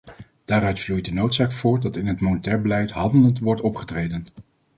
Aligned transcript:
Daaruit 0.45 0.79
vloeit 0.79 1.05
de 1.05 1.13
noodzaak 1.13 1.51
voort 1.51 1.81
dat 1.81 1.95
in 1.95 2.07
het 2.07 2.21
monetair 2.21 2.61
beleid 2.61 2.91
handelend 2.91 3.39
wordt 3.39 3.61
opgetreden. 3.61 4.25